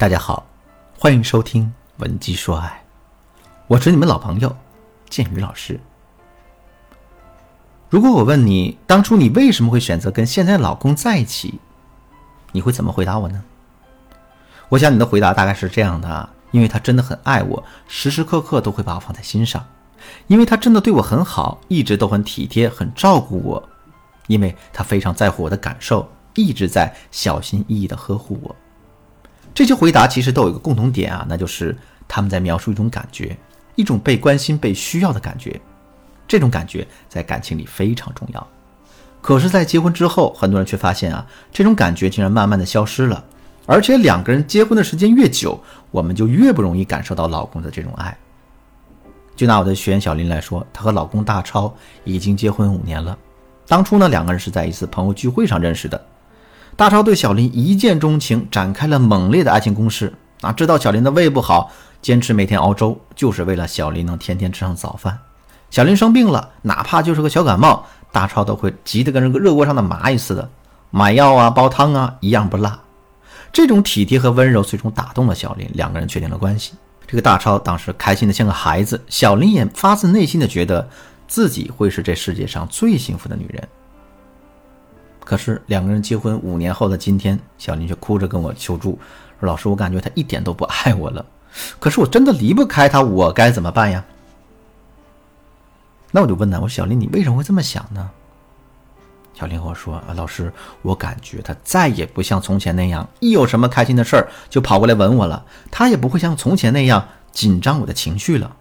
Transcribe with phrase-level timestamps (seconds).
[0.00, 0.46] 大家好，
[0.98, 1.62] 欢迎收听
[1.98, 2.82] 《文姬说爱》，
[3.66, 4.56] 我是你们老朋友
[5.10, 5.78] 建宇老师。
[7.90, 11.60] 如果我问你，当初你为什么会选择跟现在老公在一起，
[12.52, 13.44] 你会怎么回答我呢？
[14.70, 19.60] 我想你的回答大概是这样的，因为他真的很爱我，时时刻刻都会把我放在心上；
[20.28, 23.62] 因为他真的对我很好，一直都很体贴、很照顾我；
[24.28, 28.56] 因为他非常在乎我的感受，一直在小心翼翼的呵护我。
[29.52, 33.36] 这些回答其实都有一个共同点啊，那就是他们在描述一种感觉，
[33.76, 35.60] 一种被关心、被需要的感觉。
[36.28, 38.46] 这种感觉在感情里非常重要。
[39.20, 43.22] 可是，在结婚之后，很多人却发现啊，这种感觉竟然慢慢的消失了。
[43.66, 48.16] 而且，两个人结婚的时间越久，我们就越不容易感受到老公的这种爱。
[49.36, 53.16] 就拿我的学员小林来说，她和老公大超已经结婚五年了。
[53.66, 56.02] 当初呢，两个人是在一次朋友聚会上认识的。
[56.76, 60.12] 大超对小林一见钟情，展开了猛烈的爱情攻势。
[60.40, 65.18] 啊，知道小林的胃不好，坚持每天熬粥，就是为了小林能天天吃上早饭。
[65.70, 70.48] 小林生病了，哪怕就是个小感冒，大超都会急得跟个热锅上的蚂蚁似的，
[70.90, 72.72] 买药啊，煲汤啊，一样不落。
[73.52, 76.72] 这种体贴和温柔最终打动了小林，两个人确定了关系。
[77.06, 80.88] 这个大超当时开心的像个孩子，小林也发自内心的觉得
[81.28, 83.68] 自己会是这世界上最幸福的女人。
[85.30, 88.98] 可是两个人结婚五年后的今天，小林却哭着跟我求助，
[89.38, 91.24] 说：“老师，我感觉他一点都不爱我了。
[91.78, 94.04] 可是我真的离不开他，我该怎么办呀？”
[96.10, 98.10] 那我就问他：“我说小林，你为什么会这么想呢？”
[99.38, 105.44] 小林和我说：“啊，老师，我感觉他再也不像从前那样，一有什么开心的事儿就跑过来吻我了。
[105.70, 108.56] 他也不会像从前那样紧张我的情绪了。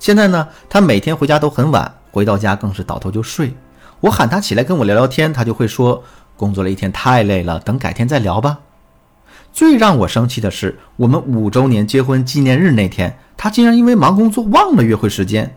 [0.00, 3.54] 现在呢，他每天回家都很晚，回到家更是倒头就睡。”
[4.02, 6.02] 我喊他起来跟我聊聊天，他就会说
[6.36, 8.58] 工作了一天太累了，等改天再聊吧。
[9.52, 15.54] 最让我生气的是，我们五周年结婚纪念日那天，他竟然因为忙工作忘了约会时间，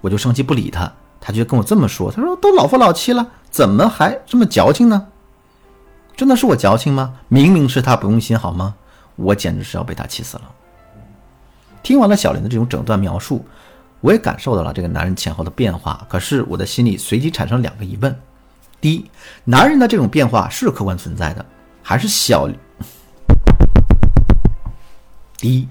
[0.00, 0.90] 我就生气不理他，
[1.20, 5.08] 他就跟我这么说：“他说都老夫老妻了，怎么还这么矫情呢？
[6.16, 7.14] 真的是我矫情吗？
[7.28, 8.74] 明明是他不用心好吗？
[9.16, 10.44] 我简直是要被他气死了。”
[11.82, 13.44] 听完了小林的这种整段描述。
[14.02, 18.14] 我也感受到了这个男人前后的变化，可是我的心里随即产生两个疑问：
[18.80, 19.08] 第一，
[19.44, 21.46] 男人的这种变化是客观存在的，
[21.82, 22.48] 还是小？
[25.38, 25.68] 第一，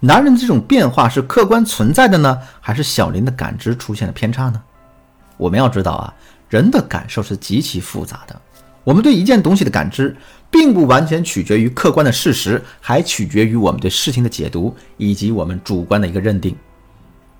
[0.00, 4.60] 男人的这种变化是客观存在的呢，还是小林的感知出现了偏差呢？
[5.36, 6.12] 我们要知道啊，
[6.48, 8.40] 人的感受是极其复杂的，
[8.82, 10.16] 我们对一件东西的感知，
[10.50, 16.56] 并不完全取决于客观的事实，还取决于我们对事情的解读以及我们主观的一个认定。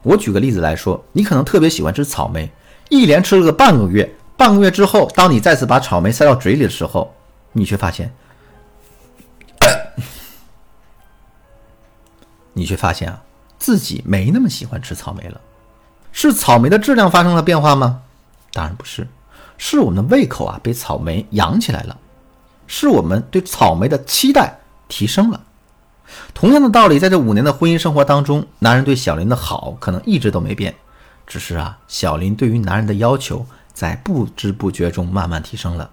[0.03, 2.51] 我举个例子来说，你可能特别喜欢吃草莓，
[2.89, 4.15] 一连吃了个半个月。
[4.37, 7.15] 半个月之后，当你再次把草莓塞到嘴里的时候，
[7.53, 8.13] 你却发现，
[12.53, 13.23] 你却发现啊，
[13.59, 15.41] 自己没那么喜欢吃草莓了。
[16.11, 18.03] 是草莓的质量发生了变化吗？
[18.53, 19.07] 当然不是，
[19.57, 21.97] 是我们的胃口啊被草莓养起来了，
[22.67, 24.59] 是我们对草莓的期待
[24.89, 25.41] 提升了。
[26.35, 30.75] 同样的道理，在这五年的婚姻生活当中，男人对小林的好可能一直都没变，
[31.27, 35.91] 只是啊，小林对于男人的要求在不知不觉中慢慢提升了。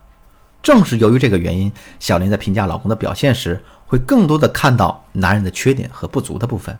[0.61, 6.77] 正是由于这个原因，小林在评价老公的表现时，会更多的看到男人的缺点和不足的部分。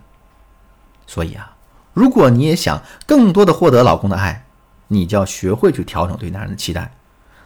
[1.06, 1.56] 所以啊，
[1.94, 4.44] 如果你也想更多的获得老公的爱，
[4.88, 6.92] 你就要学会去调整对男人的期待。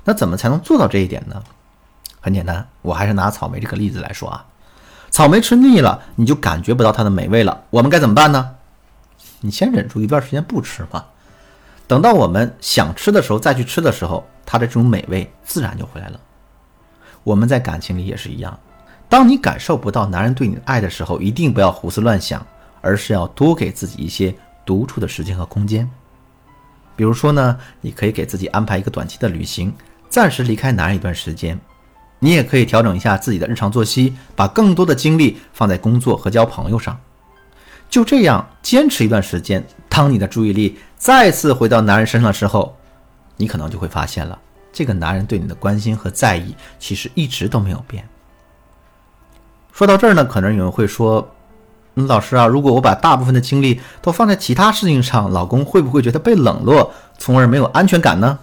[0.05, 1.43] 那怎么才能做到这一点呢？
[2.21, 4.45] 很简单，我还是拿草莓这个例子来说啊。
[5.15, 7.63] 草莓吃腻了，你就感觉不到它的美味了。
[7.71, 8.57] 我们该怎么办呢？
[9.43, 11.05] 你先忍住一段时间不吃嘛，
[11.87, 16.19] 等到我们想吃的时候再去吃的时候，它的这种美味自然就回来了。
[17.23, 18.59] 我们在感情里也是一样，
[19.09, 22.45] 当你感受不到男人对你的爱的时候，一定不要胡思乱想，
[22.81, 24.35] 而是要多给自己一些
[24.67, 25.89] 独处的时间和空间。
[26.97, 29.73] 比如说呢，你可以给自己安排一个短期的旅行，
[30.09, 31.57] 暂时离开男人一段时间。
[32.25, 36.99] 你也可以调整一下自己的日常作息，把更多的精力放在工作和交朋友上。
[37.91, 42.75] 就这样坚持一段时间，当你的注意力再次回到男人身上的时候，
[43.37, 44.39] 你可能就会发现了，
[44.73, 48.09] 这个男人对你的关心和在意其实一直都没有变。
[49.75, 51.29] 说到这儿呢，可能有人会说
[51.97, 58.39] ：“嗯，老师啊，如果我把大部分的精力都放在其他事情上，老公会不会觉得被冷落，从而没有安全感呢？”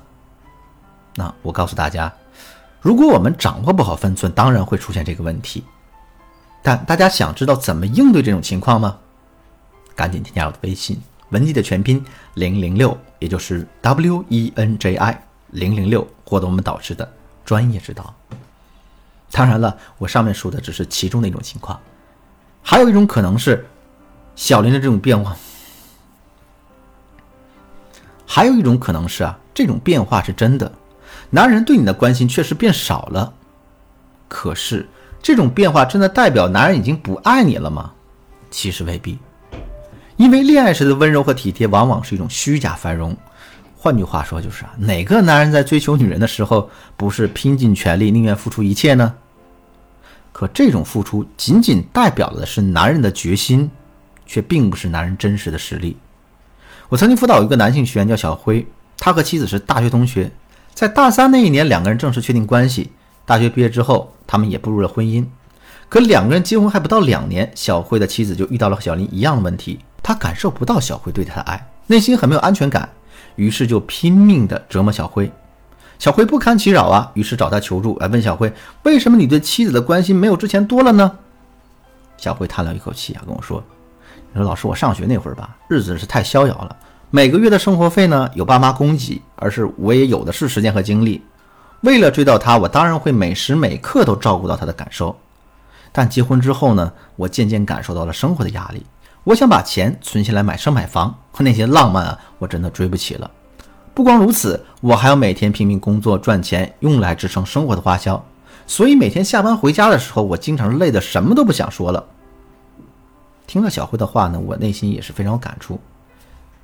[1.17, 2.13] 那我告诉大家。
[2.81, 5.63] 如果我们掌握不好分寸，当然会出现这个问题。
[6.63, 8.97] 但大家想知道怎么应对这种情况吗？
[9.95, 10.99] 赶紧添加我的微信
[11.29, 17.07] 文姬的全拼零零六，也就是 W E N J I 零零六，获得我们导师的
[17.45, 18.13] 专业指导。
[19.31, 21.79] 当然了，我上面说的只是其中的一种情况，
[22.63, 23.65] 还有一种可能是
[24.35, 25.35] 小林的这种变化，
[28.25, 30.71] 还有一种可能是啊，这种变化是真的，
[31.31, 33.33] 男人对你的关心确实变少了。
[34.27, 34.87] 可是
[35.21, 37.91] 这种变化真的代表男人已经不爱你了吗？
[38.51, 39.17] 其实未必，
[40.17, 43.15] 因为恋爱时的温柔和体贴往往是一种虚假繁荣。
[43.77, 49.15] 换句话说，就是啊，哪个男人在追求女人的时候不是拼尽全力，宁愿付出一切呢？
[50.31, 53.71] 可这种付出仅仅代表的是男人的决心，
[54.25, 55.97] 却并不是男人真实的实力。
[56.89, 58.67] 我曾经辅导一个男性学员叫小辉，
[58.97, 60.31] 他和妻子是大学同学，
[60.81, 62.89] 在大三那一年，两个人正式确定关系。
[63.23, 65.23] 大学毕业之后，他们也步入了婚姻。
[65.87, 72.89] 可两个人结婚还不到两年，小辉的妻子就遇到了和小林一样的问题，她感受不到小辉对他的爱，内心很没有安全感，
[73.35, 75.31] 于是就拼命的折磨小辉。
[75.99, 78.51] 小辉不堪其扰啊，于是找他求助，来问小辉
[78.81, 81.11] ：“为什么你对妻子的关心没有之前多了呢？”
[82.17, 83.63] 小辉叹了一口气啊，跟我说
[84.33, 86.75] ：“你说老师，我上学那会儿吧，日子是太逍遥了，
[87.13, 91.21] 每个月的生活费呢有爸妈供给，而是我也有的是时间和精力。
[91.81, 95.13] 为了追到她，我当然会每时每刻都照顾到她的感受。
[95.91, 98.85] 但结婚之后呢，我渐渐感受到了生活的压力，
[99.25, 103.29] 我想把钱存下来买车买房，那些浪漫啊，我真的追不起了。”
[103.93, 108.23] 不光如此，我还要每天拼命工作赚钱，用来支撑生活的花销。
[108.65, 112.05] 所以每天下班回家的时候，我经常累得什么都不想说了。
[113.47, 115.77] 听了小辉的话呢，我内心也是非常有感触。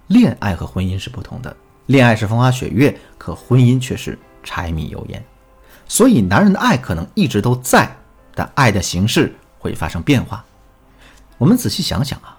[0.07, 1.55] 恋爱和婚姻是不同的，
[1.87, 5.23] 恋爱是风花雪月，可婚姻却是柴米油盐。
[5.87, 7.93] 所以男人的爱可能一直都在，
[8.33, 10.43] 但爱的形式会发生变化。
[11.37, 12.37] 我们仔细想想啊，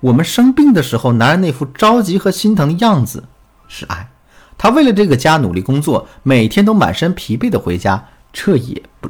[0.00, 3.24] 我们生病的时候，男人那副着急和心疼的样子
[3.66, 4.08] 是爱。
[4.56, 9.08] 他为了这个家努力工作，每天都满身疲惫的回家，这也不，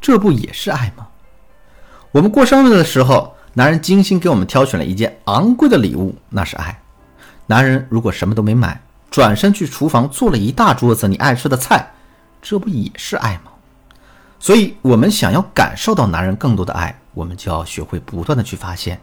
[0.00, 1.08] 这不也是爱吗？
[2.12, 6.80] 我们过生日的时候，男人精心给我们挑选了一件昂贵的礼物，那是爱。
[7.46, 11.92] 男人如果什么都没买，转身去厨房做了一大桌子你爱吃的菜，
[12.40, 13.52] 这不也是爱吗？
[14.38, 18.98] 所以，我们想要感受到男人更多的爱，我们就要学会不断的去发现。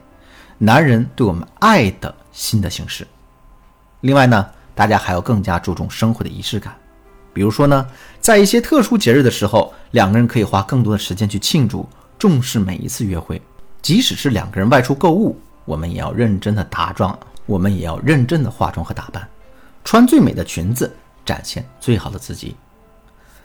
[0.58, 3.06] 男人对我们爱的新的形式。
[4.00, 4.44] 另外呢，
[4.74, 6.74] 大家还要更加注重生活的仪式感。
[7.32, 7.86] 比如说呢，
[8.20, 11.88] 在一些特殊节日的时候，两个人可以花更多的时间去庆祝，
[12.18, 13.40] 重视每一次约会。
[13.82, 19.26] 即使是两个人外出购物，我们也要认真的打妆，我们也要认真的化妆和打扮，
[19.84, 20.94] 穿最美的裙子，
[21.24, 22.56] 展现最好的自己。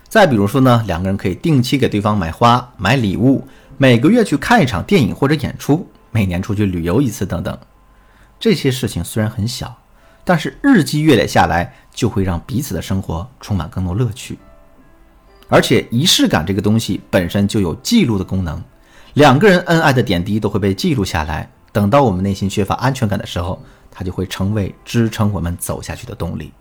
[0.08, 3.48] 再比如说呢，两个人可以定期给对方买花、买礼物，
[3.78, 5.88] 每个月去看一场电影或者演出。
[6.12, 7.60] 每年出去旅游一次等等，
[8.40, 9.76] 这些事情虽然很小，
[10.24, 14.40] 但是日积月累下来，就会让彼此的生活充满更多乐趣。
[15.50, 18.64] 而且仪式感这个东西本身就有记录的功能，
[19.16, 21.50] 两个人恩爱的点滴都会被记录下来。
[21.72, 26.52] 等到我们内心缺乏安全感的时候，它就会成为支撑我们走下去的动力。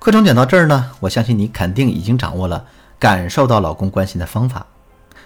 [0.00, 2.64] 课程讲到这儿呢，我相信你肯定已经掌握了
[2.98, 4.66] 感受到老公关心的方法。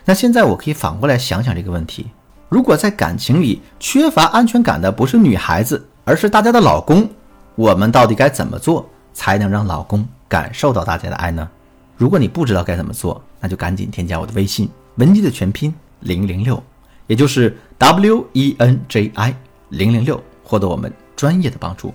[0.04, 2.10] 那现在我可以反过来想想这个问题：
[2.50, 7.08] 如果在感情里缺乏安全感的不是女孩子，而是大家的老公，
[7.54, 11.48] 我们到底该怎么做才能让老公感受到大家的爱呢？
[11.96, 16.62] 如果你不知道该怎么做，那就赶紧添加我的微信文姬的全拼零零六，
[17.06, 19.34] 也就是 W E N J I
[19.70, 21.94] 零零六，获得我们专业的帮助。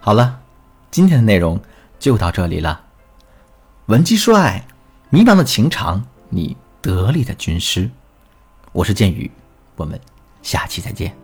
[0.00, 0.40] 好了，
[0.90, 1.60] 今天的内容
[1.98, 2.84] 就到这里了。
[3.86, 4.66] 文姬说爱，
[5.10, 6.56] 迷茫的情长，你。
[6.82, 7.88] 得力的军师，
[8.72, 9.30] 我是剑宇，
[9.76, 10.00] 我们
[10.42, 11.21] 下期再见。